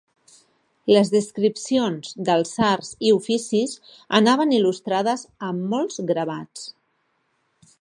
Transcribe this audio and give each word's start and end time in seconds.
Les 0.91 1.09
descripcions 1.15 2.15
dels 2.29 2.53
arts 2.69 2.89
i 3.09 3.13
oficis 3.17 3.75
anaven 4.21 4.55
il·lustrades 4.61 5.27
amb 5.51 5.69
molts 5.75 6.01
gravats. 6.13 6.65